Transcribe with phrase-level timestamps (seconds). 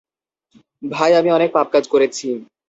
[0.83, 2.27] ভাই আমি অনেক পাপ কাজ করেছি।